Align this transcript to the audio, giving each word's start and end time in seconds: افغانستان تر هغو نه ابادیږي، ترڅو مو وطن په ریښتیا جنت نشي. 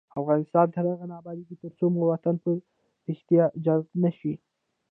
افغانستان 0.21 0.67
تر 0.75 0.83
هغو 0.91 1.05
نه 1.11 1.15
ابادیږي، 1.21 1.55
ترڅو 1.63 1.85
مو 1.93 2.03
وطن 2.11 2.35
په 2.43 2.49
ریښتیا 3.07 3.43
جنت 3.63 3.85
نشي. 4.03 4.33